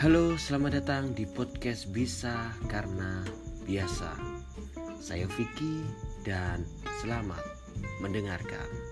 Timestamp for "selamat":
0.40-0.80, 7.04-7.44